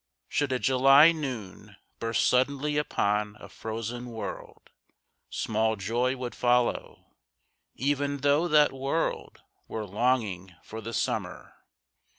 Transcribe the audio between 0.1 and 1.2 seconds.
Should a July